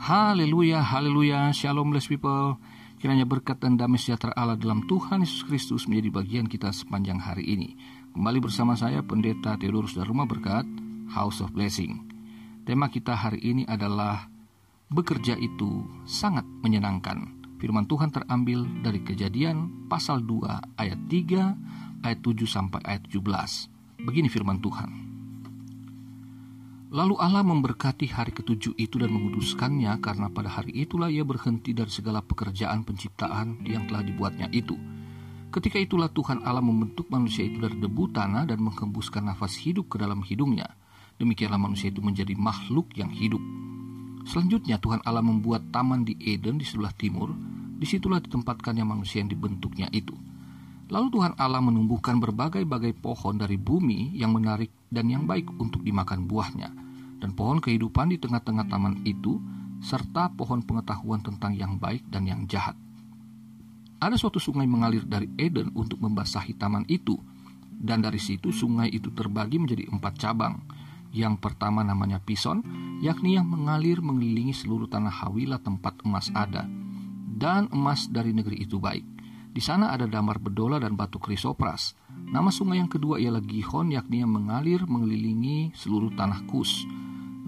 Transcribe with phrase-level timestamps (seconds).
[0.00, 2.56] Haleluya, haleluya, shalom blessed people.
[2.96, 7.44] Kiranya berkat dan damai sejahtera Allah dalam Tuhan Yesus Kristus menjadi bagian kita sepanjang hari
[7.44, 7.76] ini.
[8.16, 10.64] Kembali bersama saya Pendeta Theodorus dari Rumah Berkat,
[11.12, 12.00] House of Blessing.
[12.64, 14.24] Tema kita hari ini adalah
[14.88, 17.36] bekerja itu sangat menyenangkan.
[17.60, 24.00] Firman Tuhan terambil dari Kejadian pasal 2 ayat 3 ayat 7 sampai ayat 17.
[24.08, 25.09] Begini firman Tuhan.
[26.90, 31.86] Lalu Allah memberkati hari ketujuh itu dan menguduskannya karena pada hari itulah ia berhenti dari
[31.86, 34.74] segala pekerjaan penciptaan yang telah dibuatnya itu.
[35.54, 40.02] Ketika itulah Tuhan Allah membentuk manusia itu dari debu tanah dan menghembuskan nafas hidup ke
[40.02, 40.66] dalam hidungnya.
[41.22, 43.42] Demikianlah manusia itu menjadi makhluk yang hidup.
[44.26, 47.30] Selanjutnya Tuhan Allah membuat taman di Eden di sebelah timur.
[47.78, 50.12] Di situlah ditempatkannya manusia yang dibentuknya itu.
[50.90, 56.26] Lalu Tuhan Allah menumbuhkan berbagai-bagai pohon dari bumi yang menarik dan yang baik untuk dimakan
[56.26, 56.68] buahnya,
[57.22, 59.38] dan pohon kehidupan di tengah-tengah taman itu,
[59.80, 62.76] serta pohon pengetahuan tentang yang baik dan yang jahat.
[64.00, 67.16] Ada suatu sungai mengalir dari Eden untuk membasahi taman itu,
[67.80, 70.60] dan dari situ sungai itu terbagi menjadi empat cabang.
[71.10, 72.60] Yang pertama namanya Pison,
[73.00, 76.68] yakni yang mengalir mengelilingi seluruh tanah Hawila tempat emas ada,
[77.40, 79.19] dan emas dari negeri itu baik.
[79.50, 81.98] Di sana ada damar bedola dan batu krisopras.
[82.30, 86.86] Nama sungai yang kedua ialah Gihon, yakni yang mengalir mengelilingi seluruh tanah Kus.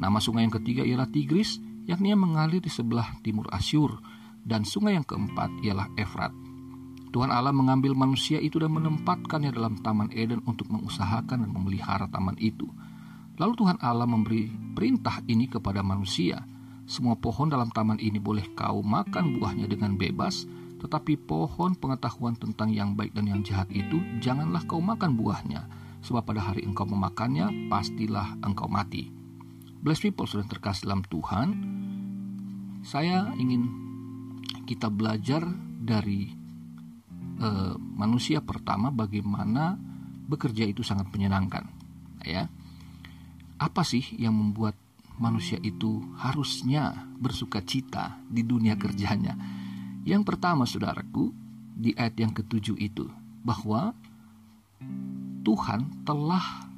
[0.03, 4.03] Nama sungai yang ketiga ialah Tigris, yakni yang mengalir di sebelah timur Asyur.
[4.43, 6.35] Dan sungai yang keempat ialah Efrat.
[7.15, 12.35] Tuhan Allah mengambil manusia itu dan menempatkannya dalam Taman Eden untuk mengusahakan dan memelihara taman
[12.41, 12.67] itu.
[13.37, 16.45] Lalu Tuhan Allah memberi perintah ini kepada manusia.
[16.85, 20.45] Semua pohon dalam taman ini boleh kau makan buahnya dengan bebas,
[20.83, 25.71] tetapi pohon pengetahuan tentang yang baik dan yang jahat itu janganlah kau makan buahnya,
[26.03, 29.15] sebab pada hari engkau memakannya pastilah engkau mati.
[29.79, 31.49] Blessed people sudah terkasih dalam Tuhan,
[32.83, 33.71] saya ingin
[34.67, 35.47] kita belajar
[35.79, 36.35] dari
[37.39, 39.79] uh, manusia pertama bagaimana
[40.27, 41.71] bekerja itu sangat menyenangkan.
[42.27, 42.51] Ya,
[43.63, 44.75] apa sih yang membuat
[45.23, 49.62] manusia itu harusnya bersuka cita di dunia kerjanya?
[50.03, 51.31] Yang pertama saudaraku
[51.79, 53.07] di ayat yang ketujuh itu
[53.47, 53.95] bahwa
[55.43, 56.71] Tuhan telah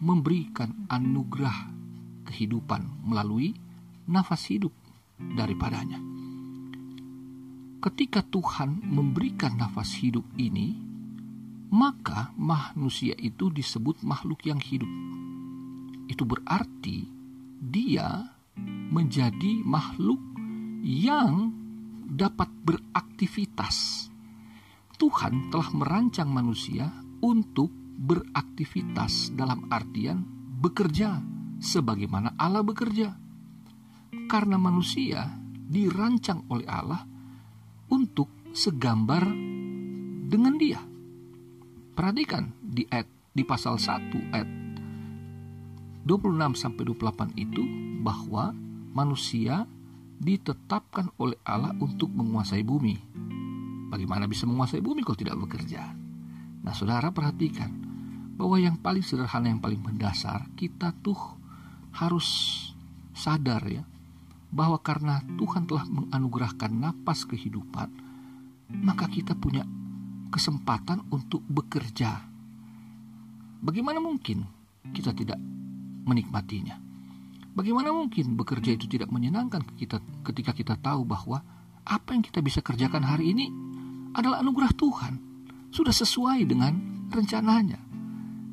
[0.00, 1.68] memberikan anugerah
[2.28, 3.56] kehidupan melalui
[4.08, 4.72] nafas hidup
[5.18, 6.00] daripadanya.
[7.78, 10.76] Ketika Tuhan memberikan nafas hidup ini,
[11.68, 14.88] maka manusia itu disebut makhluk yang hidup.
[16.08, 17.04] Itu berarti
[17.60, 18.32] dia
[18.88, 20.20] menjadi makhluk
[20.82, 21.52] yang
[22.08, 24.08] dapat beraktivitas.
[24.96, 26.88] Tuhan telah merancang manusia
[27.20, 27.70] untuk
[28.00, 30.24] beraktivitas dalam artian
[30.58, 31.20] bekerja
[31.60, 33.14] sebagaimana Allah bekerja.
[34.26, 35.28] Karena manusia
[35.68, 37.04] dirancang oleh Allah
[37.92, 39.28] untuk segambar
[40.28, 40.80] dengan dia.
[41.92, 44.50] Perhatikan di ayat di pasal 1 ayat
[46.08, 47.62] 26 sampai 28 itu
[48.00, 48.56] bahwa
[48.96, 49.68] manusia
[50.18, 52.98] ditetapkan oleh Allah untuk menguasai bumi.
[53.88, 55.94] Bagaimana bisa menguasai bumi kalau tidak bekerja?
[56.62, 57.70] Nah, saudara perhatikan
[58.36, 61.16] bahwa yang paling sederhana, yang paling mendasar, kita tuh
[61.96, 62.26] harus
[63.16, 63.82] sadar ya,
[64.52, 67.88] bahwa karena Tuhan telah menganugerahkan napas kehidupan,
[68.84, 69.64] maka kita punya
[70.28, 72.28] kesempatan untuk bekerja.
[73.58, 74.44] Bagaimana mungkin
[74.92, 75.40] kita tidak
[76.04, 76.87] menikmatinya?
[77.58, 81.42] Bagaimana mungkin bekerja itu tidak menyenangkan kita ketika kita tahu bahwa
[81.82, 83.50] apa yang kita bisa kerjakan hari ini
[84.14, 85.14] adalah anugerah Tuhan.
[85.74, 86.78] Sudah sesuai dengan
[87.10, 87.82] rencananya.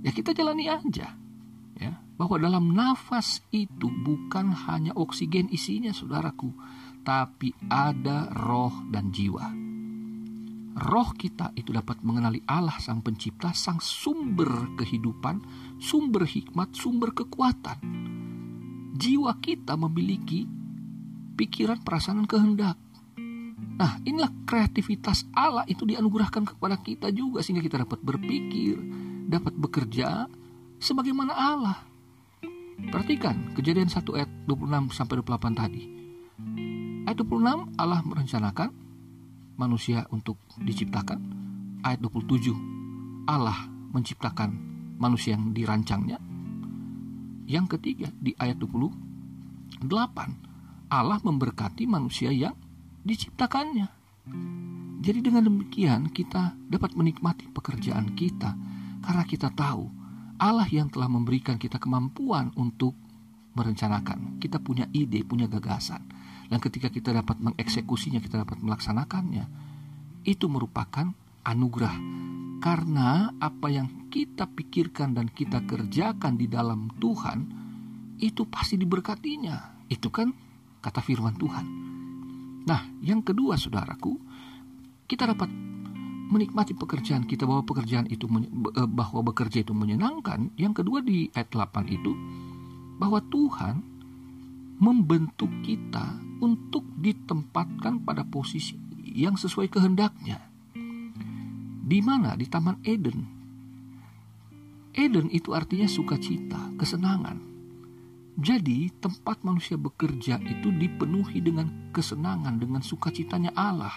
[0.01, 1.13] Ya kita jalani aja.
[1.77, 6.49] Ya, bahwa dalam nafas itu bukan hanya oksigen isinya saudaraku,
[7.05, 9.53] tapi ada roh dan jiwa.
[10.81, 15.45] Roh kita itu dapat mengenali Allah sang pencipta, sang sumber kehidupan,
[15.77, 18.14] sumber hikmat, sumber kekuatan
[18.95, 20.47] jiwa kita memiliki
[21.35, 22.77] pikiran, perasaan, dan kehendak.
[23.75, 28.79] Nah, inilah kreativitas Allah itu dianugerahkan kepada kita juga sehingga kita dapat berpikir,
[29.27, 30.31] dapat bekerja
[30.79, 31.77] sebagaimana Allah.
[32.75, 35.83] Perhatikan kejadian 1 ayat 26 sampai 28 tadi.
[37.03, 38.69] Ayat 26 Allah merencanakan
[39.59, 41.19] manusia untuk diciptakan.
[41.83, 44.55] Ayat 27 Allah menciptakan
[44.99, 46.19] manusia yang dirancangnya
[47.45, 49.85] yang ketiga di ayat 28
[50.89, 52.53] Allah memberkati manusia yang
[53.05, 53.87] diciptakannya.
[55.05, 58.57] Jadi dengan demikian kita dapat menikmati pekerjaan kita
[59.05, 59.85] karena kita tahu
[60.41, 62.97] Allah yang telah memberikan kita kemampuan untuk
[63.55, 64.41] merencanakan.
[64.41, 66.03] Kita punya ide, punya gagasan.
[66.51, 69.45] Dan ketika kita dapat mengeksekusinya, kita dapat melaksanakannya,
[70.27, 71.15] itu merupakan
[71.45, 71.95] anugerah.
[72.59, 77.39] Karena apa yang kita pikirkan dan kita kerjakan di dalam Tuhan,
[78.17, 79.85] itu pasti diberkatinya.
[79.85, 80.33] Itu kan
[80.81, 81.65] kata firman Tuhan.
[82.65, 84.17] Nah, yang kedua saudaraku,
[85.05, 85.47] kita dapat
[86.25, 90.57] menikmati pekerjaan kita bahwa pekerjaan itu eh, bahwa bekerja itu menyenangkan.
[90.57, 92.11] Yang kedua di ayat 8 itu
[92.97, 93.85] bahwa Tuhan
[94.81, 98.75] membentuk kita untuk ditempatkan pada posisi
[99.05, 100.54] yang sesuai kehendaknya.
[101.85, 102.33] Di mana?
[102.33, 103.19] Di Taman Eden.
[104.97, 107.37] Eden itu artinya sukacita, kesenangan.
[108.41, 113.93] Jadi tempat manusia bekerja itu dipenuhi dengan kesenangan, dengan sukacitanya Allah.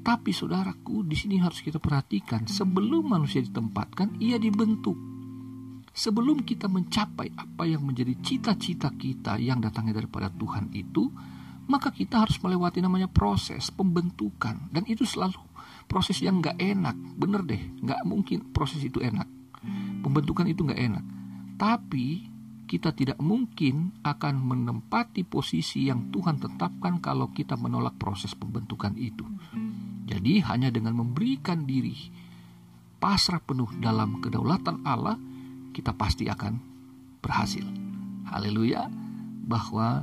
[0.00, 4.96] Tapi saudaraku, di sini harus kita perhatikan, sebelum manusia ditempatkan, ia dibentuk
[5.96, 11.08] sebelum kita mencapai apa yang menjadi cita-cita kita yang datangnya daripada Tuhan itu,
[11.66, 15.40] maka kita harus melewati namanya proses pembentukan dan itu selalu
[15.86, 19.26] proses yang nggak enak, bener deh, nggak mungkin proses itu enak,
[20.02, 21.04] pembentukan itu nggak enak,
[21.56, 22.26] tapi
[22.66, 29.22] kita tidak mungkin akan menempati posisi yang Tuhan tetapkan kalau kita menolak proses pembentukan itu.
[30.06, 31.94] Jadi hanya dengan memberikan diri
[32.98, 35.14] pasrah penuh dalam kedaulatan Allah,
[35.70, 36.58] kita pasti akan
[37.22, 37.62] berhasil.
[38.26, 38.90] Haleluya,
[39.46, 40.02] bahwa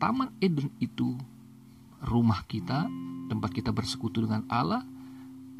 [0.00, 1.20] Taman Eden itu
[2.00, 2.88] rumah kita,
[3.28, 4.80] tempat kita bersekutu dengan Allah,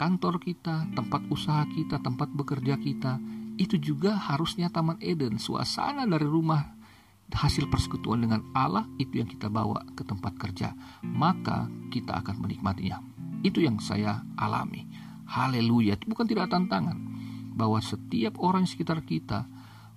[0.00, 3.20] kantor kita, tempat usaha kita, tempat bekerja kita,
[3.60, 6.72] itu juga harusnya Taman Eden, suasana dari rumah
[7.28, 10.72] hasil persekutuan dengan Allah itu yang kita bawa ke tempat kerja,
[11.04, 13.04] maka kita akan menikmatinya.
[13.44, 14.88] Itu yang saya alami.
[15.28, 16.96] Haleluya, itu bukan tidak tantangan
[17.52, 19.44] bahwa setiap orang di sekitar kita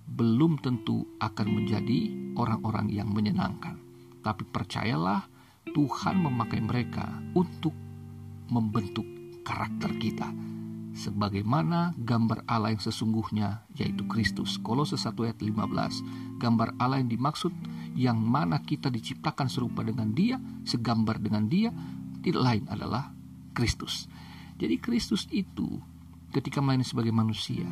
[0.04, 3.80] belum tentu akan menjadi orang-orang yang menyenangkan.
[4.20, 5.32] Tapi percayalah,
[5.72, 7.72] Tuhan memakai mereka untuk
[8.52, 10.32] membentuk karakter kita
[10.94, 14.62] sebagaimana gambar Allah yang sesungguhnya yaitu Kristus.
[14.62, 16.38] Kolose 1 ayat 15.
[16.38, 17.52] Gambar Allah yang dimaksud
[17.98, 21.74] yang mana kita diciptakan serupa dengan Dia, segambar dengan Dia,
[22.22, 23.10] tidak lain adalah
[23.58, 24.06] Kristus.
[24.58, 25.82] Jadi Kristus itu
[26.30, 27.66] ketika melayani sebagai manusia,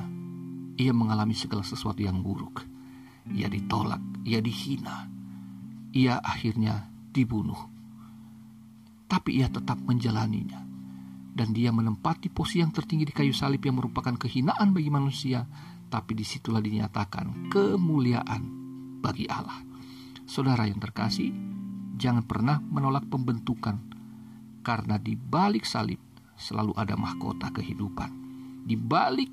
[0.78, 2.66] ia mengalami segala sesuatu yang buruk.
[3.30, 5.06] Ia ditolak, ia dihina,
[5.94, 7.70] ia akhirnya dibunuh.
[9.06, 10.71] Tapi ia tetap menjalaninya.
[11.32, 15.48] Dan dia menempati posisi yang tertinggi di kayu salib yang merupakan kehinaan bagi manusia,
[15.88, 18.44] tapi di situlah dinyatakan kemuliaan
[19.00, 19.64] bagi Allah.
[20.28, 21.32] Saudara yang terkasih,
[21.96, 23.80] jangan pernah menolak pembentukan,
[24.62, 26.00] karena di balik salib
[26.36, 28.22] selalu ada mahkota kehidupan
[28.62, 29.32] di balik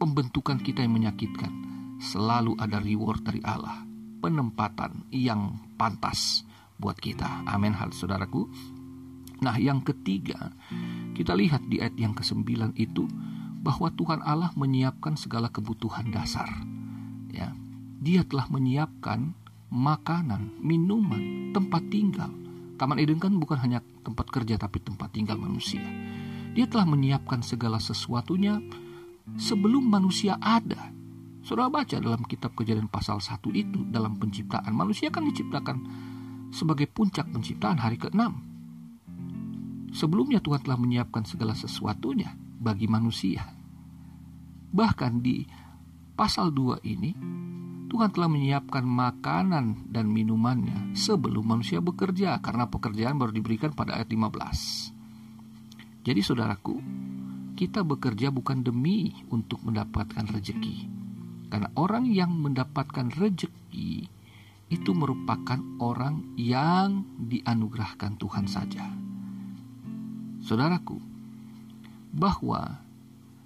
[0.00, 1.52] pembentukan kita yang menyakitkan,
[2.00, 3.84] selalu ada reward dari Allah,
[4.24, 6.48] penempatan yang pantas
[6.80, 7.44] buat kita.
[7.44, 8.48] Amin, hal saudaraku.
[9.44, 10.52] Nah, yang ketiga,
[11.20, 13.04] kita lihat di ayat yang ke-9 itu
[13.60, 16.48] bahwa Tuhan Allah menyiapkan segala kebutuhan dasar.
[17.28, 17.52] Ya.
[18.00, 19.36] Dia telah menyiapkan
[19.68, 22.32] makanan, minuman, tempat tinggal.
[22.80, 25.84] Taman Eden kan bukan hanya tempat kerja tapi tempat tinggal manusia.
[26.56, 28.56] Dia telah menyiapkan segala sesuatunya
[29.36, 30.88] sebelum manusia ada.
[31.44, 34.72] Saudara baca dalam kitab kejadian pasal 1 itu dalam penciptaan.
[34.72, 35.84] Manusia kan diciptakan
[36.48, 38.49] sebagai puncak penciptaan hari ke-6.
[39.90, 43.42] Sebelumnya Tuhan telah menyiapkan segala sesuatunya bagi manusia.
[44.70, 45.42] Bahkan di
[46.14, 47.10] pasal 2 ini
[47.90, 54.06] Tuhan telah menyiapkan makanan dan minumannya sebelum manusia bekerja karena pekerjaan baru diberikan pada ayat
[54.14, 56.06] 15.
[56.06, 56.78] Jadi saudaraku,
[57.58, 60.86] kita bekerja bukan demi untuk mendapatkan rejeki.
[61.50, 64.06] Karena orang yang mendapatkan rejeki
[64.70, 68.99] itu merupakan orang yang dianugerahkan Tuhan saja.
[70.50, 70.98] Saudaraku,
[72.10, 72.82] bahwa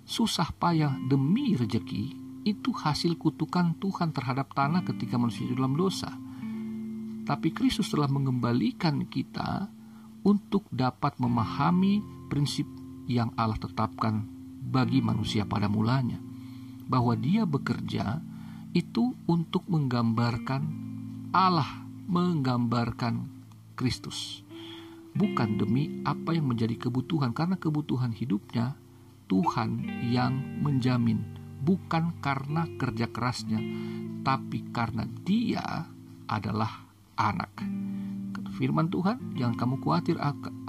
[0.09, 2.17] susah payah demi rejeki
[2.49, 6.09] itu hasil kutukan Tuhan terhadap tanah ketika manusia dalam dosa.
[7.29, 9.69] Tapi Kristus telah mengembalikan kita
[10.25, 12.01] untuk dapat memahami
[12.33, 12.65] prinsip
[13.05, 14.25] yang Allah tetapkan
[14.65, 16.17] bagi manusia pada mulanya,
[16.89, 18.25] bahwa Dia bekerja
[18.73, 20.63] itu untuk menggambarkan
[21.37, 23.29] Allah, menggambarkan
[23.77, 24.44] Kristus,
[25.15, 28.75] bukan demi apa yang menjadi kebutuhan, karena kebutuhan hidupnya
[29.31, 31.23] Tuhan yang menjamin,
[31.65, 33.63] bukan karena kerja kerasnya,
[34.27, 35.89] tapi karena Dia
[36.29, 37.55] adalah anak
[38.55, 40.17] firman Tuhan, jangan kamu khawatir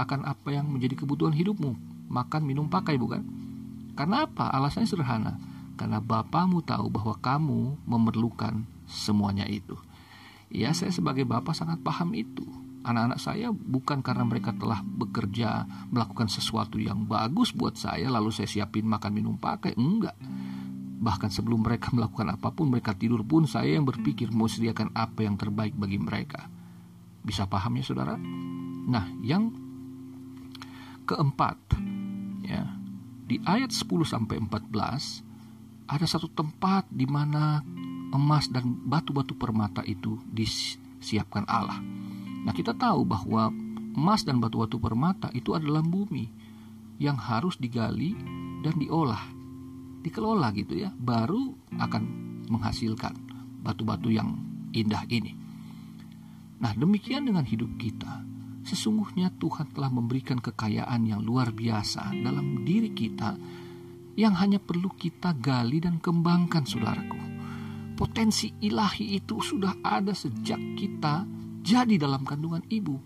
[0.02, 1.78] akan apa yang menjadi kebutuhan hidupmu.
[2.10, 3.22] Makan, minum, pakai, bukan?
[3.94, 4.50] Karena apa?
[4.50, 5.34] Alasannya sederhana.
[5.78, 9.78] Karena Bapamu tahu bahwa kamu memerlukan semuanya itu.
[10.50, 12.46] Ya, saya sebagai bapak sangat paham itu.
[12.86, 18.46] Anak-anak saya bukan karena mereka telah bekerja melakukan sesuatu yang bagus buat saya lalu saya
[18.46, 20.14] siapin makan minum pakai, enggak.
[21.02, 25.26] Bahkan sebelum mereka melakukan apa pun, mereka tidur pun saya yang berpikir mau sediakan apa
[25.26, 26.46] yang terbaik bagi mereka.
[27.26, 28.16] Bisa paham ya saudara?
[28.86, 29.50] Nah, yang
[31.10, 31.58] keempat,
[32.46, 32.70] ya,
[33.26, 37.62] di ayat 10 sampai 14 ada satu tempat di mana
[38.14, 41.82] emas dan batu-batu permata itu disiapkan Allah.
[42.46, 43.50] Nah, kita tahu bahwa
[43.98, 46.30] emas dan batu-batu permata itu adalah bumi
[47.02, 48.14] yang harus digali
[48.62, 49.26] dan diolah,
[50.06, 52.04] dikelola gitu ya, baru akan
[52.48, 53.18] menghasilkan
[53.66, 54.38] batu-batu yang
[54.72, 55.34] indah ini.
[56.62, 58.22] Nah, demikian dengan hidup kita.
[58.66, 63.38] Sesungguhnya Tuhan telah memberikan kekayaan yang luar biasa dalam diri kita
[64.16, 67.20] yang hanya perlu kita gali dan kembangkan, saudaraku.
[67.94, 71.35] Potensi ilahi itu sudah ada sejak kita
[71.66, 73.02] jadi dalam kandungan ibu.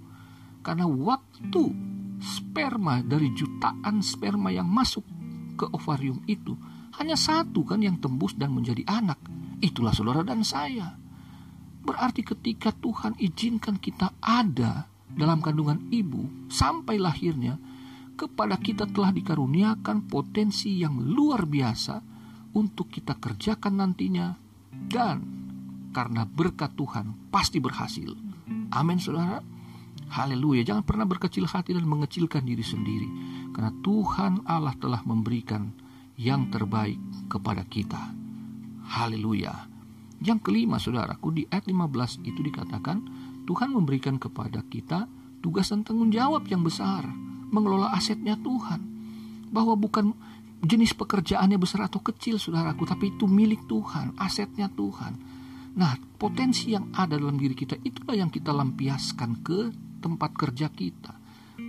[0.59, 1.71] Karena waktu
[2.19, 5.07] sperma dari jutaan sperma yang masuk
[5.55, 6.59] ke ovarium itu
[6.99, 9.23] hanya satu kan yang tembus dan menjadi anak.
[9.63, 10.99] Itulah saudara dan saya.
[11.79, 17.55] Berarti ketika Tuhan izinkan kita ada dalam kandungan ibu sampai lahirnya,
[18.19, 22.03] kepada kita telah dikaruniakan potensi yang luar biasa
[22.59, 24.35] untuk kita kerjakan nantinya
[24.91, 25.38] dan
[25.89, 28.13] karena berkat Tuhan pasti berhasil.
[28.73, 29.41] Amin saudara.
[30.09, 30.65] Haleluya.
[30.65, 33.09] Jangan pernah berkecil hati dan mengecilkan diri sendiri.
[33.53, 35.69] Karena Tuhan Allah telah memberikan
[36.17, 36.97] yang terbaik
[37.29, 38.13] kepada kita.
[38.89, 39.53] Haleluya.
[40.19, 42.97] Yang kelima saudaraku di ayat 15 itu dikatakan
[43.45, 45.07] Tuhan memberikan kepada kita
[45.39, 47.07] tugas dan tanggung jawab yang besar
[47.49, 48.81] mengelola asetnya Tuhan.
[49.49, 50.13] Bahwa bukan
[50.61, 55.28] jenis pekerjaannya besar atau kecil saudaraku, tapi itu milik Tuhan, asetnya Tuhan.
[55.77, 59.69] Nah, potensi yang ada dalam diri kita itulah yang kita lampiaskan ke
[60.01, 61.13] tempat kerja kita,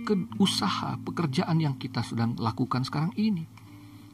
[0.07, 3.45] ke usaha, pekerjaan yang kita sedang lakukan sekarang ini.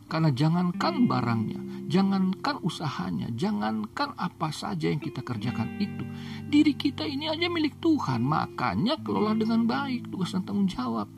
[0.08, 6.04] Karena jangankan barangnya, jangankan usahanya, jangankan apa saja yang kita kerjakan itu.
[6.48, 11.12] Diri kita ini aja milik Tuhan, makanya kelola dengan baik tugas dan tanggung jawab.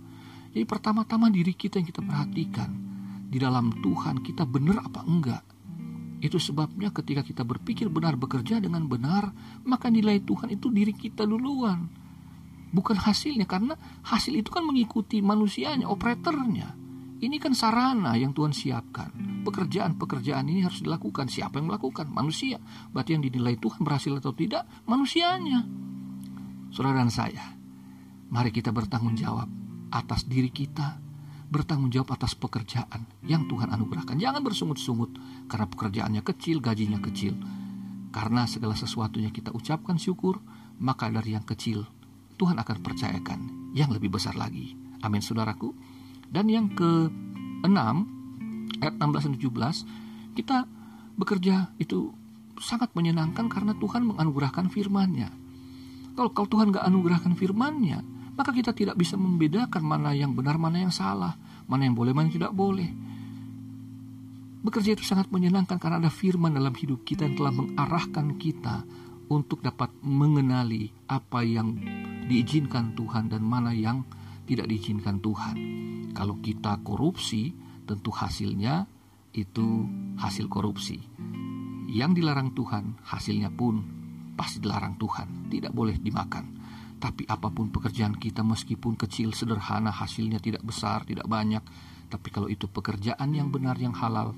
[0.49, 2.69] Jadi pertama-tama diri kita yang kita perhatikan.
[3.29, 5.45] Di dalam Tuhan kita benar apa enggak.
[6.19, 9.31] Itu sebabnya ketika kita berpikir benar bekerja dengan benar,
[9.63, 11.87] maka nilai Tuhan itu diri kita duluan.
[12.69, 13.73] Bukan hasilnya, karena
[14.03, 16.75] hasil itu kan mengikuti manusianya, operatornya.
[17.19, 19.11] Ini kan sarana yang Tuhan siapkan.
[19.43, 21.27] Pekerjaan-pekerjaan ini harus dilakukan.
[21.27, 22.07] Siapa yang melakukan?
[22.07, 22.59] Manusia.
[22.95, 24.63] Berarti yang dinilai Tuhan berhasil atau tidak?
[24.87, 25.67] Manusianya.
[26.71, 27.57] Saudara dan saya,
[28.31, 29.49] mari kita bertanggung jawab
[29.89, 31.01] atas diri kita,
[31.49, 34.21] bertanggung jawab atas pekerjaan yang Tuhan anugerahkan.
[34.21, 35.17] Jangan bersungut-sungut
[35.49, 37.33] karena pekerjaannya kecil, gajinya kecil.
[38.13, 40.41] Karena segala sesuatunya kita ucapkan syukur,
[40.77, 41.85] maka dari yang kecil
[42.37, 43.39] Tuhan akan percayakan
[43.73, 44.77] yang lebih besar lagi.
[45.01, 45.73] Amin saudaraku.
[46.29, 47.09] Dan yang ke
[47.65, 47.65] 6
[48.79, 50.57] ayat 16 dan 17 kita
[51.19, 52.13] bekerja itu
[52.61, 55.31] sangat menyenangkan karena Tuhan menganugerahkan firman-Nya.
[56.15, 58.03] Kalau, kalau Tuhan gak anugerahkan firman-Nya,
[58.39, 61.35] maka kita tidak bisa membedakan mana yang benar, mana yang salah,
[61.67, 62.87] mana yang boleh, mana yang tidak boleh.
[64.63, 68.87] Bekerja itu sangat menyenangkan karena ada firman dalam hidup kita yang telah mengarahkan kita
[69.27, 71.75] untuk dapat mengenali apa yang
[72.31, 74.07] diizinkan Tuhan dan mana yang
[74.47, 75.55] tidak diizinkan Tuhan.
[76.15, 77.51] Kalau kita korupsi,
[77.83, 78.87] tentu hasilnya
[79.35, 79.83] itu
[80.15, 80.95] hasil korupsi.
[81.91, 83.83] Yang dilarang Tuhan, hasilnya pun
[84.39, 86.58] pasti dilarang Tuhan, tidak boleh dimakan.
[86.99, 91.63] Tapi apa pun pekerjaan kita meskipun kecil, sederhana, hasilnya tidak besar, tidak banyak.
[92.11, 94.35] Tapi kalau itu pekerjaan yang benar, yang halal,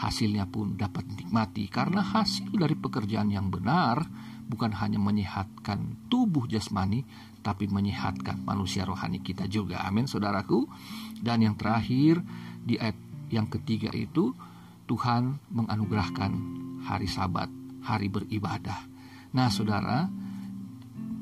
[0.00, 1.68] hasilnya pun dapat dinikmati.
[1.68, 4.00] Karena hasil dari pekerjaan yang benar
[4.48, 7.04] bukan hanya menyehatkan tubuh jasmani,
[7.44, 9.84] tapi menyehatkan manusia rohani kita juga.
[9.84, 10.64] Amin, saudaraku.
[11.20, 12.24] Dan yang terakhir,
[12.64, 12.96] di ayat
[13.28, 14.32] yang ketiga itu,
[14.88, 16.32] Tuhan menganugerahkan
[16.82, 17.52] hari sabat,
[17.84, 18.88] hari beribadah.
[19.30, 20.10] Nah, saudara,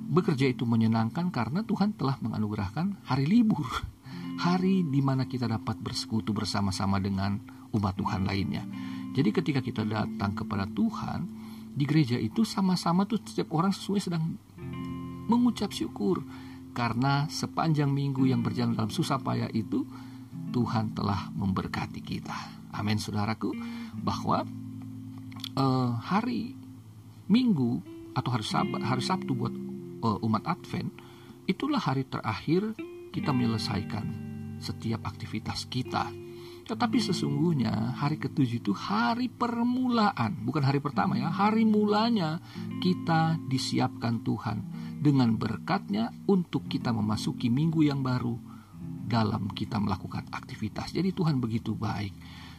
[0.09, 3.69] bekerja itu menyenangkan karena Tuhan telah menganugerahkan hari libur.
[4.39, 7.43] Hari di mana kita dapat bersekutu bersama-sama dengan
[7.75, 8.63] umat Tuhan lainnya.
[9.13, 11.27] Jadi ketika kita datang kepada Tuhan,
[11.75, 14.39] di gereja itu sama-sama tuh setiap orang sesuai sedang
[15.27, 16.23] mengucap syukur
[16.71, 19.83] karena sepanjang minggu yang berjalan dalam susah payah itu
[20.55, 22.35] Tuhan telah memberkati kita.
[22.73, 23.53] Amin saudaraku
[23.99, 24.47] bahwa
[25.59, 26.55] uh, hari
[27.29, 27.85] Minggu
[28.17, 29.53] atau hari Sabat, hari Sabtu buat
[30.03, 30.91] uh, umat Advent,
[31.49, 32.77] itulah hari terakhir
[33.11, 34.07] kita menyelesaikan
[34.59, 36.11] setiap aktivitas kita.
[36.69, 42.45] Tetapi sesungguhnya hari ketujuh itu hari permulaan, bukan hari pertama ya, hari mulanya
[42.85, 44.69] kita disiapkan Tuhan
[45.01, 48.37] dengan berkatnya untuk kita memasuki minggu yang baru
[49.09, 50.93] dalam kita melakukan aktivitas.
[50.93, 52.13] Jadi Tuhan begitu baik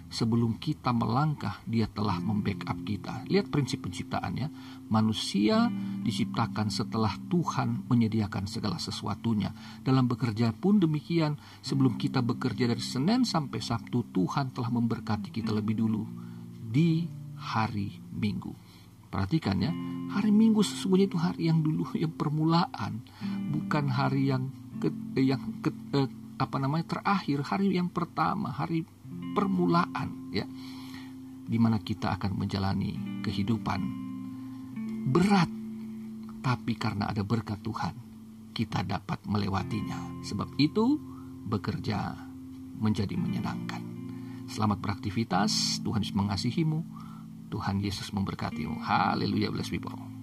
[0.09, 3.23] sebelum kita melangkah dia telah membackup kita.
[3.29, 4.49] Lihat prinsip penciptaannya.
[4.89, 5.69] Manusia
[6.01, 9.53] diciptakan setelah Tuhan menyediakan segala sesuatunya.
[9.85, 15.53] Dalam bekerja pun demikian, sebelum kita bekerja dari Senin sampai Sabtu, Tuhan telah memberkati kita
[15.53, 16.03] lebih dulu
[16.69, 17.05] di
[17.37, 18.51] hari Minggu.
[19.09, 19.73] Perhatikan ya,
[20.13, 23.05] hari Minggu sesungguhnya itu hari yang dulu yang permulaan,
[23.53, 24.49] bukan hari yang
[24.81, 28.85] ke, yang ke, eh, apa namanya terakhir, hari yang pertama, hari
[29.39, 30.43] permulaan ya
[31.47, 33.79] di mana kita akan menjalani kehidupan
[35.15, 35.47] berat.
[36.39, 37.95] Tapi karena ada berkat Tuhan
[38.51, 40.19] kita dapat melewatinya.
[40.27, 40.99] Sebab itu
[41.47, 42.19] bekerja
[42.83, 43.79] menjadi menyenangkan.
[44.51, 46.79] Selamat beraktivitas Tuhan Yesus mengasihimu.
[47.47, 48.83] Tuhan Yesus memberkatimu.
[48.83, 50.18] Haleluya bless people